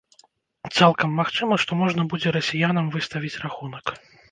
[0.77, 3.97] Цалкам магчыма, што можна будзе расіянам выставіць рахунак.